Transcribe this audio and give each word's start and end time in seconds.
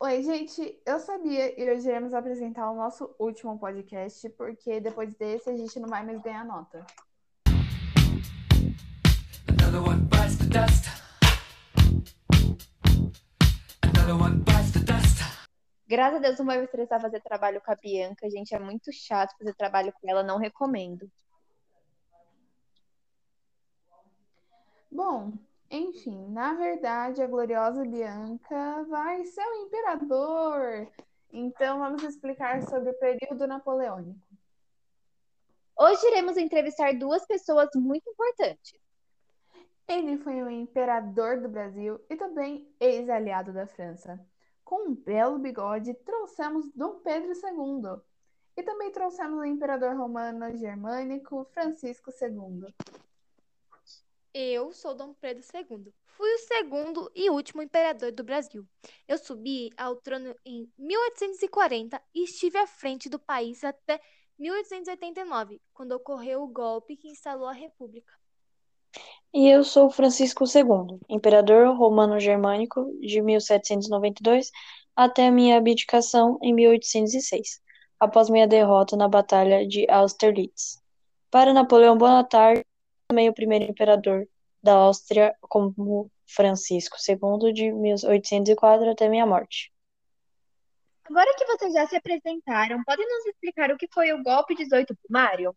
Oi, 0.00 0.22
gente, 0.22 0.80
eu 0.86 1.00
sabia 1.00 1.60
e 1.60 1.68
hoje 1.68 1.88
iremos 1.88 2.14
apresentar 2.14 2.70
o 2.70 2.76
nosso 2.76 3.12
último 3.18 3.58
podcast, 3.58 4.28
porque 4.30 4.78
depois 4.78 5.12
desse 5.16 5.50
a 5.50 5.56
gente 5.56 5.80
não 5.80 5.88
vai 5.88 6.06
mais 6.06 6.22
ganhar 6.22 6.44
nota. 6.44 6.86
Another 9.48 9.82
one 9.82 10.02
bites 10.02 10.38
the 10.38 10.44
dust. 10.44 10.86
Another 13.82 14.14
one 14.14 14.38
bites 14.44 14.70
the 14.70 14.78
dust. 14.78 15.18
Graças 15.88 16.18
a 16.18 16.20
Deus 16.20 16.38
não 16.38 16.46
vai 16.46 16.58
me 16.58 16.64
estressar 16.66 17.00
fazer 17.00 17.20
trabalho 17.20 17.60
com 17.60 17.72
a 17.72 17.74
Bianca, 17.74 18.30
gente. 18.30 18.54
É 18.54 18.58
muito 18.60 18.92
chato 18.92 19.36
fazer 19.36 19.54
trabalho 19.54 19.92
com 20.00 20.08
ela, 20.08 20.22
não 20.22 20.38
recomendo. 20.38 21.10
Bom, 24.92 25.32
enfim, 25.70 26.28
na 26.30 26.54
verdade, 26.54 27.22
a 27.22 27.26
gloriosa 27.26 27.84
Bianca 27.84 28.84
vai 28.88 29.24
ser 29.24 29.44
o 29.44 29.66
imperador. 29.66 30.88
Então, 31.30 31.78
vamos 31.78 32.02
explicar 32.02 32.62
sobre 32.62 32.90
o 32.90 32.98
período 32.98 33.46
napoleônico. 33.46 34.18
Hoje 35.78 36.06
iremos 36.06 36.36
entrevistar 36.36 36.98
duas 36.98 37.26
pessoas 37.26 37.68
muito 37.74 38.08
importantes. 38.10 38.72
Ele 39.86 40.18
foi 40.18 40.42
o 40.42 40.50
imperador 40.50 41.40
do 41.40 41.48
Brasil 41.48 42.00
e 42.10 42.16
também 42.16 42.68
ex-aliado 42.80 43.52
da 43.52 43.66
França. 43.66 44.18
Com 44.64 44.88
um 44.88 44.94
belo 44.94 45.38
bigode, 45.38 45.94
trouxemos 45.94 46.70
Dom 46.74 47.00
Pedro 47.00 47.32
II. 47.32 48.00
E 48.56 48.62
também 48.62 48.90
trouxemos 48.90 49.38
o 49.38 49.44
imperador 49.44 49.96
romano 49.96 50.54
germânico 50.56 51.46
Francisco 51.52 52.10
II. 52.10 52.74
Eu 54.40 54.72
sou 54.72 54.94
Dom 54.94 55.12
Pedro 55.14 55.42
II. 55.52 55.92
Fui 56.16 56.32
o 56.32 56.38
segundo 56.38 57.10
e 57.12 57.28
último 57.28 57.60
imperador 57.60 58.12
do 58.12 58.22
Brasil. 58.22 58.64
Eu 59.08 59.18
subi 59.18 59.68
ao 59.76 59.96
trono 59.96 60.32
em 60.46 60.70
1840 60.78 62.00
e 62.14 62.22
estive 62.22 62.56
à 62.56 62.64
frente 62.64 63.08
do 63.08 63.18
país 63.18 63.64
até 63.64 64.00
1889, 64.38 65.60
quando 65.74 65.90
ocorreu 65.90 66.44
o 66.44 66.46
golpe 66.46 66.96
que 66.96 67.08
instalou 67.08 67.48
a 67.48 67.52
República. 67.52 68.12
E 69.34 69.48
eu 69.48 69.64
sou 69.64 69.90
Francisco 69.90 70.44
II, 70.44 71.00
imperador 71.08 71.76
romano-germânico 71.76 72.96
de 73.00 73.20
1792 73.20 74.52
até 74.94 75.32
minha 75.32 75.56
abdicação 75.56 76.38
em 76.40 76.54
1806, 76.54 77.60
após 77.98 78.30
minha 78.30 78.46
derrota 78.46 78.96
na 78.96 79.08
Batalha 79.08 79.66
de 79.66 79.84
Austerlitz. 79.90 80.80
Para 81.28 81.52
Napoleão 81.52 81.98
Bonaparte, 81.98 82.67
também 83.08 83.28
o 83.28 83.34
primeiro 83.34 83.64
imperador 83.64 84.28
da 84.62 84.74
Áustria 84.74 85.34
como 85.40 86.10
Francisco 86.26 86.96
II 87.08 87.52
de 87.54 87.72
1804 87.72 88.90
até 88.90 89.08
minha 89.08 89.24
morte. 89.24 89.72
Agora 91.04 91.34
que 91.34 91.46
vocês 91.46 91.72
já 91.72 91.86
se 91.86 91.96
apresentaram, 91.96 92.84
podem 92.84 93.08
nos 93.08 93.24
explicar 93.24 93.70
o 93.70 93.78
que 93.78 93.88
foi 93.90 94.12
o 94.12 94.22
golpe 94.22 94.54
18 94.54 94.94
Mário? 95.08 95.56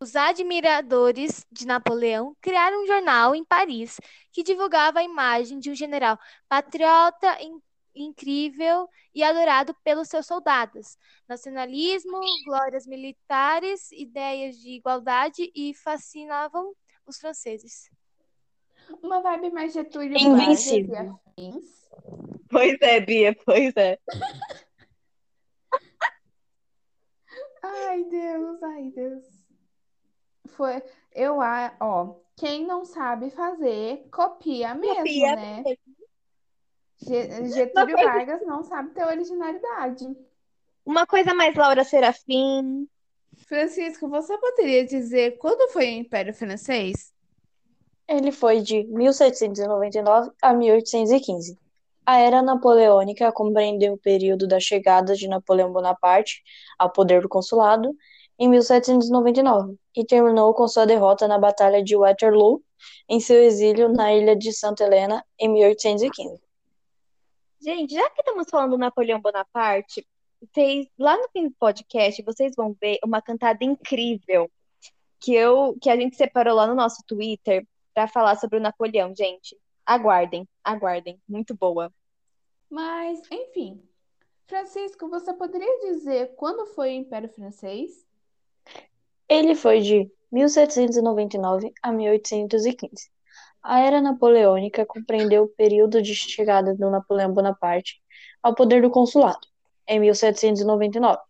Os 0.00 0.16
admiradores 0.16 1.46
de 1.52 1.64
Napoleão 1.64 2.36
criaram 2.40 2.82
um 2.82 2.86
jornal 2.88 3.32
em 3.36 3.44
Paris 3.44 4.00
que 4.32 4.42
divulgava 4.42 4.98
a 4.98 5.04
imagem 5.04 5.60
de 5.60 5.70
um 5.70 5.74
general 5.76 6.18
patriota 6.48 7.38
incrível 7.94 8.88
e 9.14 9.22
adorado 9.22 9.74
pelos 9.84 10.08
seus 10.08 10.26
soldados. 10.26 10.96
Nacionalismo, 11.28 12.18
glórias 12.44 12.86
militares, 12.86 13.90
ideias 13.92 14.56
de 14.56 14.70
igualdade 14.70 15.50
e 15.54 15.74
fascinavam 15.74 16.72
os 17.06 17.18
franceses. 17.18 17.90
Uma 19.02 19.20
vibe 19.20 19.50
mais 19.50 19.72
Getúlio 19.72 20.16
Invencível. 20.18 21.20
Pois 22.50 22.76
é, 22.80 23.00
Bia, 23.00 23.34
pois 23.44 23.74
é. 23.76 23.98
Ai, 27.62 28.04
Deus, 28.04 28.62
ai, 28.62 28.90
Deus. 28.90 29.24
Foi, 30.48 30.82
eu, 31.14 31.40
a- 31.40 31.74
ó, 31.80 32.16
quem 32.36 32.66
não 32.66 32.84
sabe 32.84 33.30
fazer, 33.30 34.08
copia 34.10 34.74
mesmo, 34.74 34.96
Copia 35.02 35.36
né? 35.36 35.62
Ge- 35.66 35.78
Getúlio 37.04 37.96
Vargas 37.96 38.46
não 38.46 38.62
sabe 38.62 38.90
ter 38.90 39.04
originalidade. 39.04 40.16
Uma 40.84 41.06
coisa 41.06 41.34
mais 41.34 41.54
Laura 41.54 41.84
Serafim. 41.84 42.88
Francisco, 43.46 44.08
você 44.08 44.36
poderia 44.38 44.84
dizer 44.84 45.38
quando 45.38 45.70
foi 45.72 45.86
o 45.86 45.98
Império 46.00 46.34
Francês? 46.34 47.12
Ele 48.08 48.32
foi 48.32 48.60
de 48.60 48.84
1799 48.84 50.30
a 50.42 50.52
1815. 50.52 51.58
A 52.04 52.18
Era 52.18 52.42
Napoleônica 52.42 53.30
compreendeu 53.32 53.94
o 53.94 53.98
período 53.98 54.48
da 54.48 54.58
chegada 54.58 55.14
de 55.14 55.28
Napoleão 55.28 55.72
Bonaparte 55.72 56.42
ao 56.78 56.90
poder 56.90 57.22
do 57.22 57.28
consulado 57.28 57.94
em 58.38 58.48
1799 58.48 59.76
e 59.96 60.04
terminou 60.04 60.52
com 60.52 60.66
sua 60.66 60.84
derrota 60.84 61.28
na 61.28 61.38
Batalha 61.38 61.82
de 61.82 61.96
Waterloo 61.96 62.60
em 63.08 63.20
seu 63.20 63.40
exílio 63.42 63.88
na 63.88 64.12
ilha 64.12 64.34
de 64.34 64.52
Santa 64.52 64.84
Helena 64.84 65.24
em 65.38 65.48
1815. 65.48 66.51
Gente, 67.62 67.94
já 67.94 68.10
que 68.10 68.22
estamos 68.22 68.50
falando 68.50 68.72
do 68.72 68.78
Napoleão 68.78 69.20
Bonaparte, 69.20 70.04
vocês, 70.40 70.88
lá 70.98 71.16
no 71.16 71.28
fim 71.28 71.46
do 71.46 71.54
podcast, 71.54 72.20
vocês 72.24 72.54
vão 72.56 72.76
ver 72.80 72.98
uma 73.04 73.22
cantada 73.22 73.64
incrível 73.64 74.50
que 75.20 75.32
eu 75.32 75.78
que 75.80 75.88
a 75.88 75.94
gente 75.94 76.16
separou 76.16 76.56
lá 76.56 76.66
no 76.66 76.74
nosso 76.74 77.04
Twitter 77.06 77.64
para 77.94 78.08
falar 78.08 78.34
sobre 78.34 78.58
o 78.58 78.60
Napoleão, 78.60 79.14
gente. 79.14 79.56
Aguardem, 79.86 80.48
aguardem, 80.64 81.22
muito 81.28 81.54
boa. 81.54 81.94
Mas, 82.68 83.22
enfim. 83.30 83.80
Francisco, 84.48 85.08
você 85.08 85.32
poderia 85.32 85.78
dizer 85.92 86.34
quando 86.34 86.66
foi 86.66 86.88
o 86.88 87.00
Império 87.00 87.28
Francês? 87.28 88.04
Ele 89.28 89.54
foi 89.54 89.80
de 89.80 90.10
1799 90.32 91.72
a 91.80 91.92
1815. 91.92 93.08
A 93.62 93.78
Era 93.80 94.00
Napoleônica 94.00 94.84
compreendeu 94.84 95.44
o 95.44 95.48
período 95.48 96.02
de 96.02 96.14
chegada 96.16 96.74
do 96.74 96.90
Napoleão 96.90 97.32
Bonaparte 97.32 98.02
ao 98.42 98.54
poder 98.54 98.82
do 98.82 98.90
consulado, 98.90 99.46
em 99.86 100.00
1799, 100.00 101.20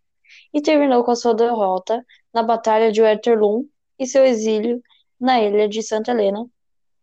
e 0.55 0.63
terminou 0.63 1.05
com 1.05 1.11
a 1.11 1.17
sua 1.17 1.35
derrota 1.35 2.05
na 2.33 2.43
Batalha 2.43 2.91
de 2.91 3.03
Waterloo 3.03 3.69
e 3.99 4.07
seu 4.07 4.25
exílio 4.25 4.83
na 5.21 5.43
ilha 5.43 5.69
de 5.69 5.83
Santa 5.83 6.13
Helena, 6.13 6.47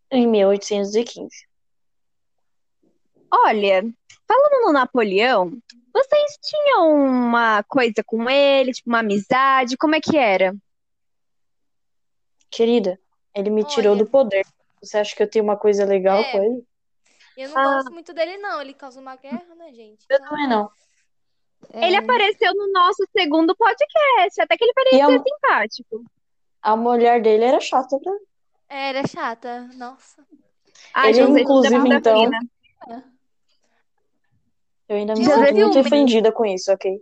em 0.10 0.28
1815. 0.28 1.48
Olha, 3.32 3.84
falando 4.28 4.66
no 4.66 4.74
Napoleão, 4.74 5.52
vocês 5.94 6.40
tinham 6.42 6.92
uma 6.92 7.62
coisa 7.64 8.04
com 8.04 8.28
ele, 8.28 8.72
tipo 8.72 8.90
uma 8.90 9.00
amizade, 9.00 9.78
como 9.78 9.94
é 9.94 10.02
que 10.02 10.18
era? 10.18 10.56
Querida, 12.50 13.00
ele 13.36 13.52
me 13.52 13.64
tirou 13.64 13.94
Olha. 13.94 14.04
do 14.04 14.10
poder. 14.10 14.44
Você 14.82 14.98
acha 14.98 15.16
que 15.16 15.22
eu 15.24 15.30
tenho 15.30 15.44
uma 15.44 15.58
coisa 15.58 15.86
legal 15.86 16.20
É. 16.22 16.32
com 16.32 16.44
ele? 16.44 16.64
Eu 17.38 17.50
não 17.50 17.58
Ah. 17.58 17.76
gosto 17.76 17.92
muito 17.94 18.14
dele, 18.14 18.38
não. 18.38 18.62
Ele 18.62 18.74
causa 18.74 19.00
uma 19.00 19.16
guerra, 19.16 19.56
né, 19.56 19.72
gente? 19.74 20.06
Eu 20.10 20.16
Então, 20.16 20.30
também 20.30 20.48
não. 20.48 20.70
Ele 21.74 21.96
É, 21.96 22.00
apareceu 22.00 22.54
no 22.56 22.72
nosso 22.72 23.06
segundo 23.16 23.56
podcast, 23.56 24.42
até 24.42 24.58
que 24.58 24.64
ele 24.64 24.74
parecia 24.74 25.06
a, 25.06 25.24
simpático. 25.24 26.04
a 26.62 26.76
mulher 26.78 27.22
dele 27.22 27.44
era 27.44 27.60
chata 27.60 28.00
pra 28.00 28.14
É, 28.70 28.90
era 28.90 29.06
chata. 29.08 29.70
Nossa. 29.76 30.26
Ah, 30.94 31.10
Ele, 31.10 31.18
José 31.22 31.42
inclusive, 31.42 31.76
então, 31.94 32.24
Fina. 32.24 32.40
Eu 34.88 34.96
ainda 34.98 35.14
me 35.16 35.24
sinto 35.24 35.38
muito 35.38 35.54
meme? 35.76 35.80
ofendida 35.80 36.32
com 36.32 36.46
isso, 36.46 36.72
ok? 36.72 37.00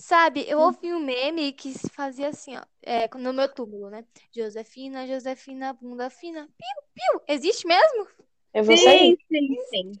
Sabe, 0.00 0.44
eu 0.48 0.60
ouvi 0.60 0.94
um 0.94 1.00
meme 1.00 1.52
que 1.52 1.72
se 1.72 1.90
fazia 1.90 2.28
assim, 2.28 2.56
ó, 2.56 2.62
é, 2.82 3.10
no 3.18 3.32
meu 3.32 3.52
túmulo, 3.52 3.90
né? 3.90 4.04
Josefina, 4.32 5.04
Josefina, 5.08 5.72
bunda 5.72 6.08
fina. 6.08 6.48
Piu, 6.56 6.82
piu. 6.94 7.20
Existe 7.26 7.66
mesmo? 7.66 8.06
Eu 8.54 8.62
vou 8.62 8.76
sair. 8.76 9.18
Sim, 9.28 9.48
sim, 9.48 9.56
sim. 9.68 9.92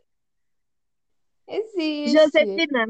existe. 1.48 2.16
Josefina, 2.16 2.86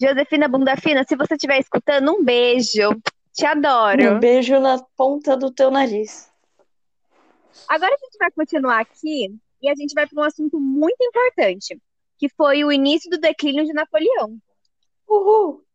Josefina 0.00 0.48
Bunda 0.48 0.76
Fina, 0.76 1.04
se 1.04 1.14
você 1.14 1.34
estiver 1.34 1.60
escutando, 1.60 2.10
um 2.12 2.24
beijo. 2.24 2.90
Te 3.32 3.46
adoro. 3.46 4.16
Um 4.16 4.18
beijo 4.18 4.58
na 4.58 4.82
ponta 4.96 5.36
do 5.36 5.52
teu 5.52 5.70
nariz. 5.70 6.28
Agora 7.68 7.94
a 7.94 7.98
gente 7.98 8.18
vai 8.18 8.32
continuar 8.32 8.80
aqui 8.80 9.32
e 9.62 9.70
a 9.70 9.76
gente 9.76 9.94
vai 9.94 10.08
para 10.08 10.20
um 10.20 10.24
assunto 10.24 10.58
muito 10.58 11.00
importante, 11.00 11.80
que 12.18 12.28
foi 12.28 12.64
o 12.64 12.72
início 12.72 13.08
do 13.08 13.18
declínio 13.18 13.64
de 13.64 13.72
Napoleão. 13.72 14.36
Uhul! 15.08 15.67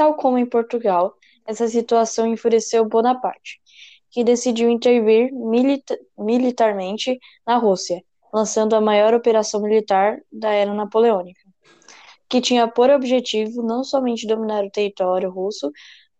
Tal 0.00 0.14
como 0.14 0.38
em 0.38 0.46
Portugal, 0.46 1.14
essa 1.46 1.68
situação 1.68 2.26
enfureceu 2.26 2.86
Bonaparte, 2.86 3.60
que 4.10 4.24
decidiu 4.24 4.70
intervir 4.70 5.30
milita- 5.30 5.98
militarmente 6.16 7.18
na 7.46 7.58
Rússia, 7.58 8.02
lançando 8.32 8.74
a 8.74 8.80
maior 8.80 9.12
operação 9.12 9.60
militar 9.60 10.18
da 10.32 10.52
era 10.52 10.72
napoleônica, 10.72 11.42
que 12.30 12.40
tinha 12.40 12.66
por 12.66 12.88
objetivo 12.88 13.62
não 13.62 13.84
somente 13.84 14.26
dominar 14.26 14.64
o 14.64 14.70
território 14.70 15.30
russo, 15.30 15.70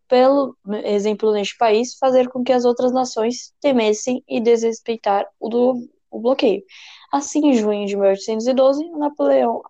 pelo 0.06 0.54
exemplo 0.84 1.32
neste 1.32 1.56
país, 1.56 1.96
fazer 1.96 2.28
com 2.28 2.44
que 2.44 2.52
as 2.52 2.66
outras 2.66 2.92
nações 2.92 3.54
temessem 3.62 4.22
e 4.28 4.42
desrespeitar 4.42 5.26
o, 5.40 5.48
do, 5.48 5.88
o 6.10 6.20
bloqueio. 6.20 6.62
Assim, 7.10 7.46
em 7.46 7.54
junho 7.54 7.86
de 7.86 7.96
1812, 7.96 8.90
Napoleão 8.90 9.62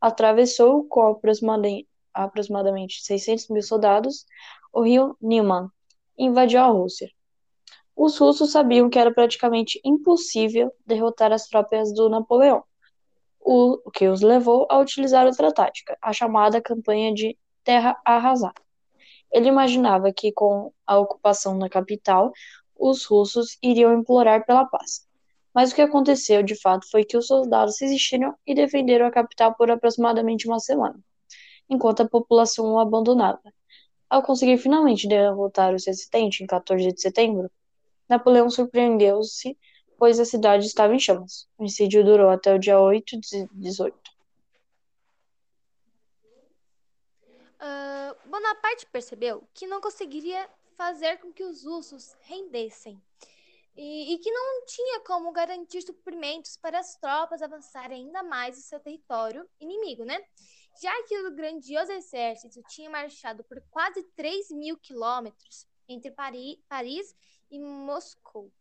atravessou 0.00 0.86
com 0.86 1.02
aproximadamente 2.24 3.02
600 3.02 3.48
mil 3.48 3.62
soldados 3.62 4.26
o 4.72 4.82
rio 4.82 5.16
Nieman 5.20 5.70
invadiu 6.16 6.60
a 6.60 6.66
Rússia. 6.66 7.10
Os 7.96 8.16
russos 8.18 8.52
sabiam 8.52 8.88
que 8.88 8.98
era 8.98 9.12
praticamente 9.12 9.80
impossível 9.84 10.72
derrotar 10.86 11.32
as 11.32 11.48
tropas 11.48 11.92
do 11.92 12.08
Napoleão, 12.08 12.62
o 13.40 13.78
que 13.92 14.06
os 14.08 14.20
levou 14.20 14.66
a 14.70 14.78
utilizar 14.78 15.26
outra 15.26 15.52
tática, 15.52 15.96
a 16.00 16.12
chamada 16.12 16.60
campanha 16.60 17.12
de 17.12 17.36
terra 17.64 18.00
arrasada. 18.04 18.60
Ele 19.32 19.48
imaginava 19.48 20.12
que 20.12 20.32
com 20.32 20.72
a 20.86 20.98
ocupação 20.98 21.58
da 21.58 21.68
capital, 21.68 22.32
os 22.78 23.04
russos 23.04 23.58
iriam 23.62 23.92
implorar 23.92 24.46
pela 24.46 24.64
paz. 24.64 25.06
Mas 25.52 25.72
o 25.72 25.74
que 25.74 25.82
aconteceu 25.82 26.42
de 26.42 26.54
fato 26.54 26.88
foi 26.90 27.04
que 27.04 27.16
os 27.16 27.26
soldados 27.26 27.80
resistiram 27.80 28.34
e 28.46 28.54
defenderam 28.54 29.06
a 29.06 29.10
capital 29.10 29.54
por 29.54 29.70
aproximadamente 29.70 30.46
uma 30.46 30.60
semana, 30.60 30.98
enquanto 31.68 32.02
a 32.02 32.08
população 32.08 32.72
o 32.72 32.78
abandonava. 32.78 33.42
Ao 34.08 34.22
conseguir 34.22 34.58
finalmente 34.58 35.06
derrotar 35.06 35.74
os 35.74 35.86
resistentes 35.86 36.40
em 36.40 36.46
14 36.46 36.92
de 36.92 37.00
setembro, 37.00 37.50
Napoleão 38.08 38.48
surpreendeu-se, 38.48 39.56
pois 39.98 40.18
a 40.18 40.24
cidade 40.24 40.64
estava 40.64 40.94
em 40.94 40.98
chamas. 40.98 41.46
O 41.58 41.64
incêndio 41.64 42.04
durou 42.04 42.30
até 42.30 42.54
o 42.54 42.58
dia 42.58 42.80
8 42.80 43.20
de 43.20 43.46
18. 43.52 43.98
Ah, 47.60 48.14
Bonaparte 48.24 48.86
percebeu 48.86 49.46
que 49.52 49.66
não 49.66 49.80
conseguiria 49.80 50.48
fazer 50.76 51.18
com 51.18 51.32
que 51.32 51.42
os 51.42 51.64
russos 51.64 52.16
rendessem 52.22 53.02
e, 53.76 54.14
e 54.14 54.18
que 54.18 54.30
não 54.30 54.64
tinha 54.64 55.00
como 55.00 55.32
garantir 55.32 55.82
suprimentos 55.82 56.56
para 56.56 56.78
as 56.78 56.96
tropas 56.96 57.42
avançarem 57.42 58.06
ainda 58.06 58.22
mais 58.22 58.56
em 58.56 58.62
seu 58.62 58.80
território 58.80 59.48
inimigo, 59.60 60.04
né? 60.04 60.24
Já 60.80 60.92
que 61.04 61.18
o 61.20 61.34
grandioso 61.34 61.92
exército 61.92 62.62
tinha 62.68 62.88
marchado 62.88 63.42
por 63.44 63.60
quase 63.70 64.02
3 64.14 64.50
mil 64.50 64.76
quilômetros 64.78 65.66
entre 65.88 66.10
Pari- 66.10 66.62
Paris 66.68 67.14
e 67.50 67.58
Moscou. 67.58 68.52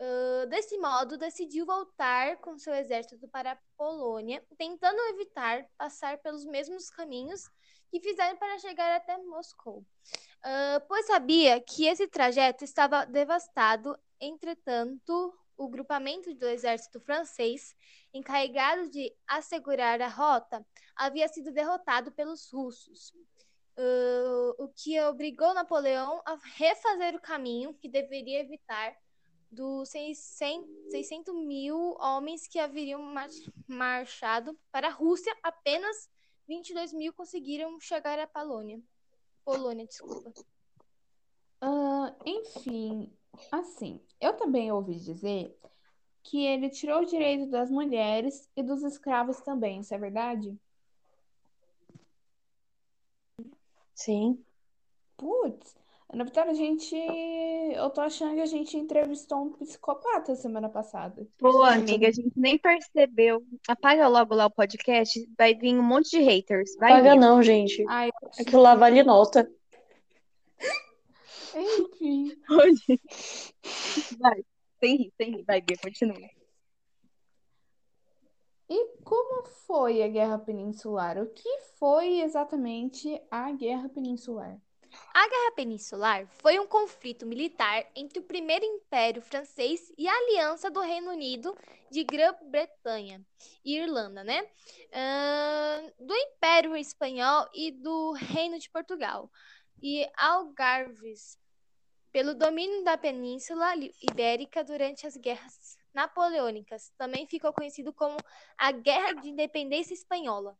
Ah, 0.00 0.46
desse 0.46 0.78
modo, 0.78 1.18
decidiu 1.18 1.66
voltar 1.66 2.38
com 2.38 2.58
seu 2.58 2.74
exército 2.74 3.28
para 3.28 3.52
a 3.52 3.58
Polônia, 3.76 4.42
tentando 4.56 4.98
evitar 5.10 5.66
passar 5.76 6.16
pelos 6.18 6.46
mesmos 6.46 6.88
caminhos 6.88 7.48
que 7.90 8.00
fizeram 8.00 8.36
para 8.38 8.58
chegar 8.58 8.96
até 8.96 9.18
Moscou. 9.18 9.84
Ah, 10.42 10.82
pois 10.88 11.06
sabia 11.06 11.60
que 11.60 11.86
esse 11.86 12.08
trajeto 12.08 12.64
estava 12.64 13.04
devastado, 13.04 13.98
entretanto, 14.18 15.34
o 15.54 15.68
grupamento 15.68 16.34
do 16.34 16.46
exército 16.46 16.98
francês, 17.00 17.74
encarregado 18.12 18.88
de 18.90 19.14
assegurar 19.26 20.00
a 20.00 20.08
rota, 20.08 20.66
havia 20.96 21.28
sido 21.28 21.52
derrotado 21.52 22.12
pelos 22.12 22.50
russos. 22.50 23.12
Ah, 23.76 24.54
o 24.58 24.68
que 24.68 25.00
obrigou 25.00 25.54
Napoleão 25.54 26.20
a 26.26 26.36
refazer 26.56 27.14
o 27.14 27.20
caminho 27.20 27.74
que 27.74 27.88
deveria 27.88 28.40
evitar 28.40 28.94
dos 29.50 29.88
600, 29.88 30.68
600 30.90 31.34
mil 31.34 31.96
homens 31.98 32.46
que 32.46 32.58
haveriam 32.58 33.02
mar- 33.02 33.28
marchado 33.66 34.56
para 34.70 34.88
a 34.88 34.92
Rússia, 34.92 35.34
apenas 35.42 36.08
22 36.46 36.92
mil 36.92 37.12
conseguiram 37.12 37.80
chegar 37.80 38.18
à 38.18 38.26
Polônia. 38.26 38.80
Polônia, 39.44 39.86
desculpa. 39.86 40.32
Ah, 41.60 42.14
enfim, 42.24 43.12
assim, 43.50 44.00
eu 44.20 44.34
também 44.34 44.70
ouvi 44.70 44.94
dizer 44.94 45.58
que 46.22 46.44
ele 46.44 46.68
tirou 46.70 47.00
o 47.02 47.06
direito 47.06 47.46
das 47.50 47.70
mulheres 47.70 48.48
e 48.56 48.62
dos 48.62 48.82
escravos 48.82 49.40
também, 49.40 49.80
isso 49.80 49.94
é 49.94 49.98
verdade? 49.98 50.56
Sim. 53.94 54.42
Putz, 55.16 55.74
na 56.12 56.24
verdade, 56.24 56.50
a 56.50 56.54
gente. 56.54 56.96
Eu 57.74 57.88
tô 57.90 58.00
achando 58.00 58.34
que 58.34 58.40
a 58.40 58.46
gente 58.46 58.76
entrevistou 58.76 59.42
um 59.42 59.52
psicopata 59.52 60.34
semana 60.34 60.68
passada. 60.68 61.26
Pô, 61.38 61.62
amiga, 61.62 62.08
a 62.08 62.10
gente 62.10 62.32
nem 62.36 62.58
percebeu. 62.58 63.44
Apaga 63.68 64.08
logo 64.08 64.34
lá 64.34 64.46
o 64.46 64.50
podcast, 64.50 65.28
vai 65.38 65.54
vir 65.54 65.78
um 65.78 65.82
monte 65.82 66.10
de 66.10 66.18
haters. 66.20 66.74
Vai 66.76 66.92
Paga 66.92 67.12
vir. 67.12 67.20
não, 67.20 67.42
gente. 67.42 67.84
Ai, 67.88 68.10
Aquilo 68.40 68.62
lá 68.62 68.74
vale 68.74 69.02
nota. 69.02 69.48
enfim. 71.54 72.36
Hoje. 72.50 73.00
Vai. 74.18 74.44
Sem 74.80 74.96
rir, 74.96 75.12
sem 75.16 75.36
rir. 75.36 75.44
Vai, 75.44 75.60
Bia, 75.60 75.76
continua. 75.76 76.16
E 78.68 78.86
como 79.04 79.44
foi 79.44 80.02
a 80.02 80.08
Guerra 80.08 80.38
Peninsular? 80.38 81.18
O 81.18 81.26
que 81.26 81.58
foi 81.78 82.20
exatamente 82.20 83.20
a 83.30 83.50
Guerra 83.52 83.88
Peninsular? 83.88 84.58
A 85.14 85.28
Guerra 85.28 85.52
Peninsular 85.54 86.26
foi 86.26 86.58
um 86.58 86.66
conflito 86.66 87.26
militar 87.26 87.86
entre 87.94 88.18
o 88.18 88.22
Primeiro 88.22 88.64
Império 88.64 89.22
Francês 89.22 89.92
e 89.96 90.08
a 90.08 90.12
Aliança 90.12 90.70
do 90.70 90.80
Reino 90.80 91.10
Unido 91.10 91.56
de 91.90 92.04
Grã-Bretanha 92.04 93.24
e 93.64 93.76
Irlanda, 93.76 94.24
né? 94.24 94.48
Ahn, 94.92 95.90
do 95.98 96.14
Império 96.14 96.76
Espanhol 96.76 97.48
e 97.54 97.70
do 97.70 98.12
Reino 98.12 98.58
de 98.58 98.70
Portugal 98.70 99.30
e 99.82 100.08
Algarves 100.16 101.38
pelo 102.12 102.34
domínio 102.34 102.82
da 102.84 102.96
Península 102.96 103.74
Ibérica 104.10 104.64
durante 104.64 105.06
as 105.06 105.16
guerras 105.16 105.78
napoleônicas. 105.94 106.92
Também 106.96 107.26
ficou 107.26 107.52
conhecido 107.52 107.92
como 107.92 108.16
a 108.58 108.72
Guerra 108.72 109.14
de 109.14 109.28
Independência 109.28 109.94
Espanhola. 109.94 110.56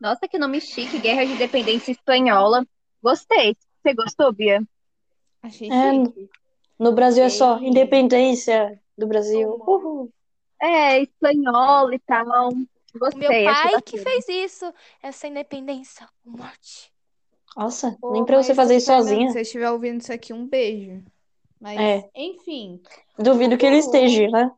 Nossa, 0.00 0.28
que 0.28 0.38
nome 0.38 0.60
chique, 0.60 0.98
Guerra 0.98 1.24
de 1.24 1.32
Independência 1.32 1.92
Espanhola. 1.92 2.66
Gostei. 3.02 3.56
Você 3.82 3.94
gostou, 3.94 4.32
Bia? 4.32 4.62
Achei 5.42 5.70
É, 5.70 6.04
chique. 6.04 6.28
No 6.78 6.92
Brasil 6.92 7.24
é 7.24 7.28
só 7.28 7.58
Sei. 7.58 7.68
independência 7.68 8.80
do 8.96 9.06
Brasil. 9.06 9.50
Uhul. 9.66 10.12
É, 10.60 11.00
espanhola 11.00 11.94
e 11.94 11.98
tal. 12.00 12.24
O 12.50 12.54
meu 12.54 12.68
Gostei, 12.98 13.46
achei 13.46 13.72
pai 13.72 13.82
que 13.82 13.98
fez 13.98 14.28
isso, 14.28 14.72
essa 15.02 15.26
independência, 15.26 16.08
morte. 16.24 16.92
Nossa, 17.58 17.98
Pô, 18.00 18.12
nem 18.12 18.24
pra 18.24 18.40
você 18.40 18.54
fazer 18.54 18.76
isso 18.76 18.86
sozinha. 18.86 19.26
Se 19.26 19.32
você 19.32 19.40
estiver 19.40 19.68
ouvindo 19.68 20.00
isso 20.00 20.12
aqui, 20.12 20.32
um 20.32 20.46
beijo. 20.46 21.02
Mas, 21.60 21.80
É. 21.80 22.10
enfim. 22.14 22.80
Duvido 23.18 23.58
que 23.58 23.66
ele 23.66 23.78
esteja, 23.78 24.28
né? 24.28 24.52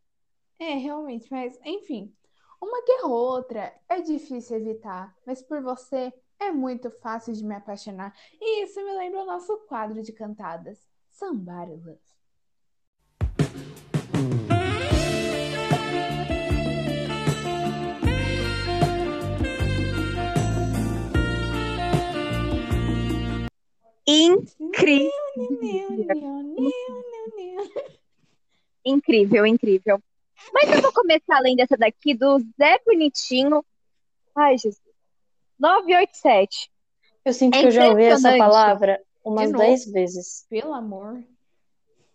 É, 0.59 0.75
realmente, 0.75 1.27
mas 1.31 1.59
enfim. 1.65 2.13
Uma 2.61 2.85
guerra 2.85 3.07
ou 3.07 3.13
outra 3.13 3.75
é 3.89 4.03
difícil 4.03 4.59
evitar, 4.59 5.17
mas 5.27 5.41
por 5.43 5.63
você 5.63 6.13
é 6.39 6.53
muito 6.53 6.91
fácil 6.91 7.33
de 7.33 7.43
me 7.43 7.55
apaixonar. 7.55 8.15
E 8.39 8.65
isso 8.65 8.85
me 8.85 8.93
lembra 8.93 9.23
o 9.23 9.27
nosso 9.27 9.57
quadro 9.67 10.03
de 10.03 10.13
cantadas, 10.13 10.87
Somebody 11.09 11.77
Love. 11.77 11.99
Incrível, 24.11 25.11
incrível, 28.85 29.47
incrível. 29.47 30.03
Mas 30.53 30.73
eu 30.73 30.81
vou 30.81 30.93
começar 30.93 31.37
além 31.37 31.55
dessa 31.55 31.77
daqui, 31.77 32.15
do 32.15 32.39
Zé 32.59 32.79
Bonitinho. 32.85 33.65
Ai, 34.35 34.57
Jesus. 34.57 34.81
987. 35.59 36.71
Eu 37.25 37.33
sinto 37.33 37.57
É 37.57 37.61
que 37.61 37.67
eu 37.67 37.71
já 37.71 37.89
ouvi 37.89 38.05
essa 38.05 38.37
palavra 38.37 39.01
umas 39.23 39.49
De 39.49 39.53
novo. 39.53 39.65
10 39.65 39.93
vezes. 39.93 40.47
Pelo 40.49 40.73
amor. 40.73 41.23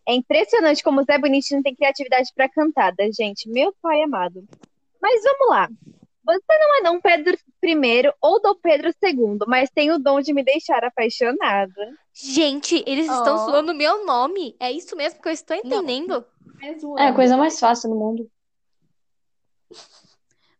É 0.07 0.13
impressionante 0.13 0.83
como 0.83 1.01
o 1.01 1.03
Zé 1.03 1.17
Bonitinho 1.17 1.63
tem 1.63 1.75
criatividade 1.75 2.31
para 2.35 2.49
cantada, 2.49 3.09
gente. 3.11 3.49
Meu 3.49 3.73
pai 3.81 4.01
amado. 4.01 4.43
Mas 5.01 5.23
vamos 5.23 5.49
lá. 5.49 5.69
Você 6.25 6.57
não 6.57 6.79
é 6.79 6.83
Dom 6.83 6.99
Pedro 6.99 7.37
I 7.63 8.11
ou 8.19 8.41
Dom 8.41 8.55
Pedro 8.55 8.89
II, 8.89 9.37
mas 9.47 9.69
tem 9.69 9.91
o 9.91 9.99
dom 9.99 10.21
de 10.21 10.33
me 10.33 10.43
deixar 10.43 10.83
apaixonada. 10.83 11.93
Gente, 12.13 12.83
eles 12.87 13.05
estão 13.05 13.35
Ó. 13.35 13.45
zoando 13.45 13.75
meu 13.75 14.05
nome. 14.05 14.55
É 14.59 14.71
isso 14.71 14.95
mesmo 14.95 15.21
que 15.21 15.27
eu 15.27 15.33
estou 15.33 15.55
entendendo? 15.55 16.25
É 16.63 16.77
zoando. 16.79 16.99
É 16.99 17.07
a 17.09 17.13
coisa 17.13 17.37
mais 17.37 17.59
fácil 17.59 17.89
do 17.91 17.95
mundo. 17.95 18.29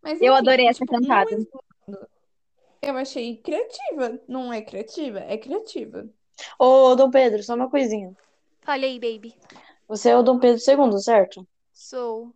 Mas, 0.02 0.22
Eu 0.22 0.34
enfim, 0.34 0.38
adorei 0.38 0.68
essa 0.68 0.80
tipo, 0.80 0.94
não 0.94 1.02
cantada. 1.02 1.32
é. 1.32 2.90
Eu 2.90 2.98
achei 2.98 3.38
criativa. 3.38 4.20
Não 4.28 4.54
é 4.54 4.62
criativa? 4.62 5.20
É 5.20 5.38
criativa. 5.38 6.08
Ô, 6.60 6.94
Dom 6.96 7.10
Pedro, 7.10 7.42
só 7.42 7.56
uma 7.56 7.70
coisinha. 7.70 8.16
Falei, 8.62 9.00
baby. 9.00 9.34
Você 9.88 10.10
é 10.10 10.18
o 10.18 10.22
Dom 10.22 10.38
Pedro 10.38 10.62
II, 10.62 11.00
certo? 11.00 11.48
Sou. 11.74 12.32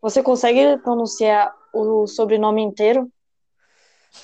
Você 0.00 0.22
consegue 0.22 0.76
pronunciar 0.78 1.54
o 1.72 2.06
sobrenome 2.06 2.62
inteiro? 2.62 3.10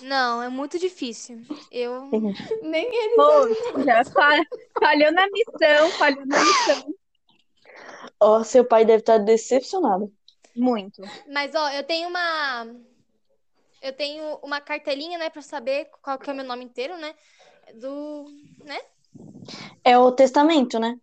Não, 0.00 0.42
é 0.42 0.48
muito 0.48 0.78
difícil. 0.78 1.40
Eu. 1.70 2.10
Nem 2.62 2.84
ele. 2.84 3.16
Poxa, 3.16 4.04
fa- 4.12 4.44
falhou 4.80 5.12
na 5.12 5.26
missão, 5.28 5.90
falhou 5.98 6.26
na 6.26 6.38
missão. 6.38 6.94
Ó, 8.20 8.42
seu 8.44 8.64
pai 8.64 8.84
deve 8.84 9.00
estar 9.00 9.18
decepcionado. 9.18 10.12
Muito. 10.54 11.02
Mas, 11.32 11.54
ó, 11.54 11.70
eu 11.70 11.82
tenho 11.82 12.08
uma. 12.08 12.66
Eu 13.80 13.92
tenho 13.92 14.36
uma 14.42 14.60
cartelinha, 14.60 15.18
né, 15.18 15.28
pra 15.28 15.42
saber 15.42 15.90
qual 16.00 16.18
que 16.18 16.30
é 16.30 16.32
o 16.32 16.36
meu 16.36 16.44
nome 16.44 16.64
inteiro, 16.64 16.96
né? 16.96 17.14
Do, 17.74 18.26
né? 18.64 18.78
É 19.82 19.98
o 19.98 20.12
testamento, 20.12 20.78
né? 20.78 20.96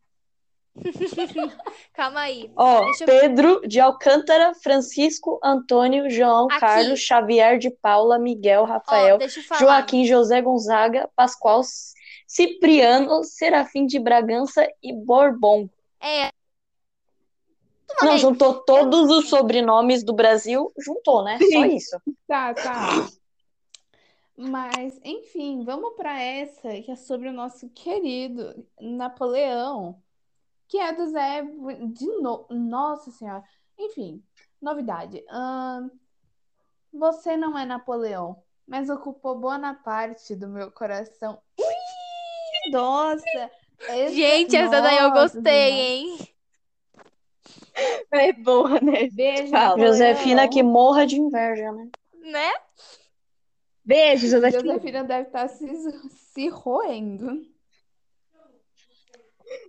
Calma 1.93 2.21
aí. 2.21 2.51
Ó, 2.55 2.86
Deixa 2.86 3.03
eu- 3.03 3.07
Pedro 3.07 3.62
de 3.67 3.79
Alcântara, 3.79 4.53
Francisco, 4.55 5.39
Antônio, 5.43 6.09
João, 6.09 6.48
Aqui. 6.50 6.59
Carlos, 6.59 7.00
Xavier 7.00 7.57
de 7.57 7.69
Paula, 7.69 8.17
Miguel, 8.19 8.63
Ó, 8.63 8.65
Rafael, 8.65 9.17
falar. 9.48 9.59
Joaquim, 9.59 10.05
José 10.05 10.41
Gonzaga, 10.41 11.09
Pascoal, 11.15 11.62
Cipriano, 12.27 13.24
Serafim 13.24 13.86
de 13.86 14.00
Bragança 14.00 14.67
e 14.83 14.93
Bourbon. 14.93 15.69
É. 16.01 16.29
Não, 18.01 18.17
juntou 18.17 18.53
todos 18.62 19.09
os 19.09 19.29
sobrenomes 19.29 20.03
do 20.03 20.13
Brasil, 20.13 20.71
juntou, 20.77 21.24
né? 21.24 21.39
Só 21.51 21.65
isso. 21.65 22.00
Tá, 22.27 22.53
tá. 22.53 23.07
Mas, 24.38 24.98
enfim, 25.03 25.63
vamos 25.65 25.95
para 25.98 26.21
essa 26.21 26.69
que 26.81 26.91
é 26.91 26.95
sobre 26.95 27.27
o 27.27 27.33
nosso 27.33 27.67
querido 27.69 28.63
Napoleão, 28.79 30.01
que 30.69 30.77
é 30.79 30.93
do 30.93 31.07
Zé 31.07 31.41
de 31.88 32.05
no... 32.21 32.45
Nossa 32.49 33.11
Senhora. 33.11 33.43
Enfim, 33.77 34.23
novidade. 34.61 35.25
Ahn, 35.29 35.89
você 36.93 37.35
não 37.35 37.57
é 37.57 37.65
Napoleão, 37.65 38.41
mas 38.67 38.89
ocupou 38.89 39.38
boa 39.39 39.57
parte 39.73 40.35
do 40.35 40.47
meu 40.47 40.71
coração. 40.71 41.41
Ui! 41.59 42.71
Nossa! 42.71 43.23
essa- 43.88 44.13
Gente, 44.13 44.55
essa 44.55 44.79
daí 44.81 44.97
eu 44.97 45.09
Nossa 45.09 45.33
gostei, 45.35 45.71
hein? 45.71 46.19
É 48.11 48.33
boa, 48.33 48.79
né? 48.81 49.09
Beijo, 49.11 49.51
Fala. 49.51 49.88
Josefina 49.88 50.47
que 50.47 50.61
morra 50.61 51.05
de 51.05 51.19
inveja, 51.19 51.71
né? 51.71 51.89
Né? 52.21 52.51
Beijo, 53.83 54.27
Josefina. 54.27 54.73
Josefina 54.73 55.03
deve 55.03 55.27
estar 55.27 55.47
se, 55.47 55.67
se 56.09 56.47
roendo. 56.49 57.41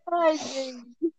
Ai, 0.06 0.36
gente. 0.36 1.14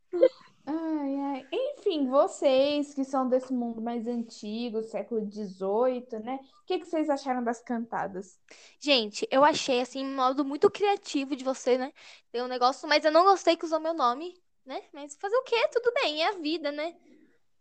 Ai, 0.65 1.15
ai. 1.19 1.47
Enfim, 1.51 2.07
vocês 2.09 2.93
que 2.93 3.03
são 3.03 3.27
desse 3.27 3.53
mundo 3.53 3.81
mais 3.81 4.07
antigo, 4.07 4.83
século 4.83 5.25
XVIII, 5.25 6.19
né? 6.19 6.39
O 6.63 6.65
que 6.65 6.79
que 6.79 6.85
vocês 6.85 7.09
acharam 7.09 7.43
das 7.43 7.61
cantadas? 7.61 8.39
Gente, 8.79 9.27
eu 9.31 9.43
achei 9.43 9.81
assim 9.81 10.05
um 10.05 10.15
modo 10.15 10.45
muito 10.45 10.69
criativo 10.69 11.35
de 11.35 11.43
você, 11.43 11.77
né? 11.77 11.91
Tem 12.31 12.41
um 12.41 12.47
negócio, 12.47 12.87
mas 12.87 13.03
eu 13.05 13.11
não 13.11 13.23
gostei 13.23 13.55
que 13.57 13.65
usou 13.65 13.79
meu 13.79 13.93
nome, 13.93 14.41
né? 14.65 14.81
Mas 14.93 15.15
fazer 15.15 15.35
o 15.35 15.43
quê? 15.43 15.67
Tudo 15.69 15.91
bem, 15.93 16.21
é 16.23 16.29
a 16.29 16.37
vida, 16.37 16.71
né? 16.71 16.95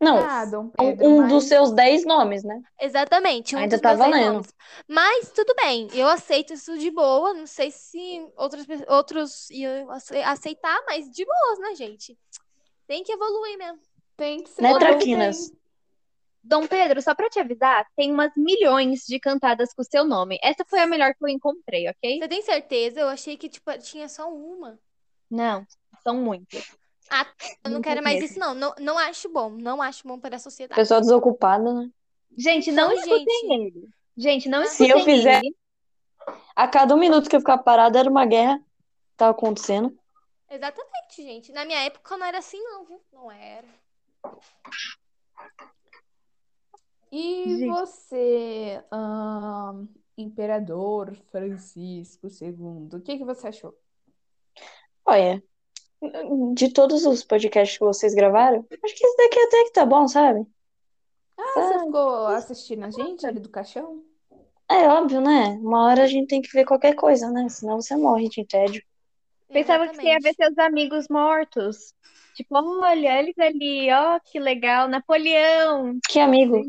Não, 0.00 0.16
Ah, 0.18 0.44
Pedro, 0.78 1.06
um, 1.06 1.16
mas- 1.18 1.28
dos 1.30 1.44
seus 1.44 1.72
dez 1.72 2.06
nomes, 2.06 2.42
né? 2.42 2.62
Exatamente, 2.80 3.54
um 3.54 3.58
Ainda 3.58 3.76
dos 3.76 3.82
tá 3.82 3.88
meus 3.90 4.00
dez 4.00 4.10
valendo. 4.10 4.32
nomes. 4.34 4.54
Mas 4.88 5.30
tudo 5.32 5.54
bem, 5.54 5.88
eu 5.92 6.08
aceito 6.08 6.54
isso 6.54 6.78
de 6.78 6.90
boa. 6.90 7.34
Não 7.34 7.46
sei 7.46 7.70
se 7.70 8.26
outras, 8.36 8.64
pe- 8.64 8.84
outros 8.88 9.50
iam 9.50 9.92
ace- 9.92 10.22
aceitar, 10.22 10.82
mas 10.86 11.10
de 11.10 11.24
boas, 11.24 11.58
né, 11.58 11.74
gente? 11.74 12.18
Tem 12.86 13.04
que 13.04 13.12
evoluir 13.12 13.58
mesmo. 13.58 13.78
Tem 14.16 14.42
que 14.42 14.48
ser. 14.48 14.62
Né, 14.62 14.78
Traquinas? 14.78 15.52
Dom 16.42 16.66
Pedro, 16.66 17.02
só 17.02 17.14
pra 17.14 17.28
te 17.28 17.38
avisar, 17.38 17.86
tem 17.94 18.10
umas 18.10 18.32
milhões 18.34 19.00
de 19.06 19.20
cantadas 19.20 19.74
com 19.74 19.82
o 19.82 19.84
seu 19.84 20.04
nome. 20.04 20.38
Essa 20.42 20.64
foi 20.64 20.78
a 20.80 20.86
melhor 20.86 21.12
que 21.14 21.22
eu 21.22 21.28
encontrei, 21.28 21.86
ok? 21.90 22.18
Você 22.18 22.28
tem 22.28 22.40
certeza? 22.40 23.00
Eu 23.00 23.08
achei 23.08 23.36
que 23.36 23.50
tipo, 23.50 23.70
tinha 23.78 24.08
só 24.08 24.32
uma. 24.32 24.78
Não, 25.30 25.66
são 26.02 26.16
muitas. 26.16 26.64
Eu 27.64 27.70
não 27.70 27.72
Não 27.72 27.82
quero 27.82 28.02
mais 28.02 28.22
isso, 28.22 28.38
não. 28.38 28.54
Não, 28.54 28.74
não 28.78 28.98
acho 28.98 29.28
bom. 29.28 29.50
Não 29.50 29.82
acho 29.82 30.06
bom 30.06 30.18
para 30.18 30.36
a 30.36 30.38
sociedade. 30.38 30.80
Pessoa 30.80 31.00
desocupada, 31.00 31.72
né? 31.74 31.90
Gente, 32.38 32.70
não 32.70 32.92
Então, 32.92 33.02
escutem 33.02 33.40
gente. 33.40 33.52
ele. 33.76 33.88
Gente, 34.16 34.48
não 34.48 34.64
Se 34.64 34.84
escutem 34.84 34.90
eu 34.98 35.04
fizer- 35.04 35.38
ele. 35.44 35.56
A 36.54 36.68
cada 36.68 36.94
um 36.94 36.98
minuto 36.98 37.28
que 37.28 37.34
eu 37.34 37.40
ficar 37.40 37.58
parada 37.58 37.98
era 37.98 38.08
uma 38.08 38.24
guerra 38.26 38.58
que 38.58 39.16
tava 39.16 39.32
acontecendo. 39.32 39.98
Exatamente, 40.48 41.16
gente. 41.16 41.52
Na 41.52 41.64
minha 41.64 41.80
época 41.80 42.16
não 42.16 42.26
era 42.26 42.38
assim, 42.38 42.62
não, 42.62 42.84
viu? 42.84 43.00
Não 43.12 43.30
era. 43.30 43.66
E 47.10 47.56
Gente. 47.58 47.66
você, 47.66 48.84
Imperador 50.16 51.14
Francisco 51.32 52.28
II, 52.28 52.88
o 52.94 53.00
que 53.00 53.18
que 53.18 53.24
você 53.24 53.48
achou? 53.48 53.76
Olha, 55.04 55.42
de 56.54 56.72
todos 56.72 57.04
os 57.04 57.22
podcasts 57.24 57.76
que 57.78 57.84
vocês 57.84 58.14
gravaram, 58.14 58.66
acho 58.84 58.94
que 58.94 59.06
esse 59.06 59.16
daqui 59.16 59.38
até 59.40 59.64
que 59.64 59.72
tá 59.72 59.84
bom, 59.84 60.08
sabe? 60.08 60.46
Ah, 61.38 61.44
você 61.54 61.78
ficou 61.86 62.26
assistindo 62.26 62.84
a 62.84 62.90
gente 62.90 63.26
ali 63.26 63.40
do 63.40 63.48
caixão? 63.48 64.02
É 64.68 64.86
óbvio, 64.88 65.20
né? 65.20 65.58
Uma 65.60 65.86
hora 65.86 66.04
a 66.04 66.06
gente 66.06 66.28
tem 66.28 66.40
que 66.40 66.52
ver 66.52 66.64
qualquer 66.64 66.94
coisa, 66.94 67.30
né? 67.30 67.48
Senão 67.48 67.80
você 67.80 67.96
morre 67.96 68.28
de 68.28 68.44
tédio. 68.46 68.82
Pensava 69.48 69.88
que 69.88 69.96
você 69.96 70.02
ia 70.04 70.18
ver 70.22 70.32
seus 70.34 70.56
amigos 70.58 71.08
mortos. 71.08 71.92
Tipo, 72.34 72.54
olha, 72.54 73.18
eles 73.18 73.36
ali, 73.38 73.92
ó, 73.92 74.20
que 74.20 74.38
legal. 74.38 74.86
Napoleão, 74.86 75.98
Que 76.08 76.20
amigo. 76.20 76.62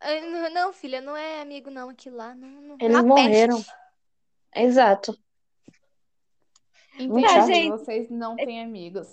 Ah, 0.00 0.14
n- 0.14 0.48
Não, 0.50 0.72
filha, 0.72 1.00
não 1.02 1.14
é 1.14 1.42
amigo, 1.42 1.70
não, 1.70 1.90
aquilo 1.90 2.16
lá. 2.16 2.34
Não, 2.34 2.48
não. 2.48 2.76
Eles 2.80 2.96
Uma 2.96 3.02
morreram. 3.02 3.56
peste. 3.56 3.70
exato. 4.56 5.18
Chato. 7.08 7.46
gente. 7.46 7.70
vocês 7.70 8.10
não 8.10 8.36
têm 8.36 8.62
amigos. 8.62 9.08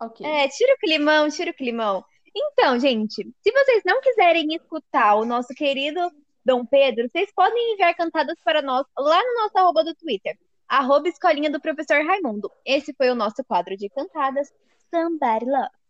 Ok. 0.00 0.26
É, 0.26 0.48
tira 0.48 0.74
o 0.74 0.78
climão, 0.78 1.28
tira 1.28 1.50
o 1.50 1.54
climão. 1.54 2.04
Então, 2.34 2.78
gente, 2.78 3.14
se 3.14 3.52
vocês 3.52 3.82
não 3.84 4.00
quiserem 4.00 4.54
escutar 4.54 5.16
o 5.16 5.24
nosso 5.24 5.52
querido 5.54 6.00
Dom 6.44 6.64
Pedro, 6.64 7.08
vocês 7.08 7.30
podem 7.34 7.74
enviar 7.74 7.94
cantadas 7.94 8.38
para 8.42 8.62
nós 8.62 8.86
lá 8.96 9.20
no 9.22 9.42
nosso 9.42 9.58
arroba 9.58 9.84
do 9.84 9.94
Twitter, 9.94 10.38
arroba 10.68 11.08
escolinha 11.08 11.50
do 11.50 11.60
professor 11.60 12.04
Raimundo. 12.04 12.50
Esse 12.64 12.94
foi 12.94 13.10
o 13.10 13.14
nosso 13.14 13.44
quadro 13.44 13.76
de 13.76 13.88
cantadas, 13.90 14.52
Somebody 14.90 15.44
Love. 15.44 15.80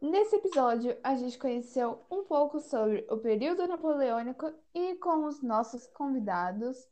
Nesse 0.00 0.36
episódio, 0.36 0.96
a 1.02 1.14
gente 1.16 1.38
conheceu 1.38 2.04
um 2.10 2.22
pouco 2.24 2.60
sobre 2.60 3.06
o 3.08 3.16
período 3.16 3.66
napoleônico 3.66 4.52
e 4.74 4.94
com 4.96 5.24
os 5.24 5.42
nossos 5.42 5.86
convidados, 5.88 6.86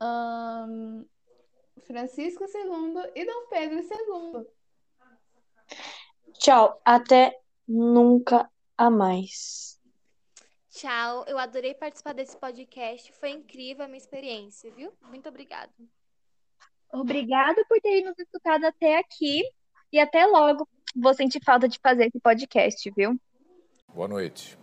ahn, 0.00 1.04
Francisco 1.82 2.44
II 2.44 3.12
e 3.14 3.24
Dom 3.24 3.46
Pedro 3.48 3.78
II. 3.78 4.46
Tchau, 6.34 6.80
até 6.84 7.38
nunca 7.66 8.50
a 8.76 8.90
mais. 8.90 9.78
Tchau. 10.70 11.24
Eu 11.26 11.38
adorei 11.38 11.74
participar 11.74 12.12
desse 12.12 12.36
podcast. 12.36 13.12
Foi 13.14 13.30
incrível 13.30 13.84
a 13.84 13.88
minha 13.88 13.98
experiência, 13.98 14.70
viu? 14.72 14.92
Muito 15.02 15.28
obrigada. 15.28 15.72
Obrigada 16.92 17.64
por 17.66 17.80
terem 17.80 18.04
nos 18.04 18.18
escutado 18.18 18.64
até 18.64 18.98
aqui 18.98 19.42
e 19.92 19.98
até 19.98 20.26
logo. 20.26 20.68
Vou 20.94 21.14
sentir 21.14 21.42
falta 21.42 21.68
de 21.68 21.78
fazer 21.78 22.06
esse 22.06 22.20
podcast, 22.20 22.90
viu? 22.90 23.18
Boa 23.94 24.08
noite. 24.08 24.56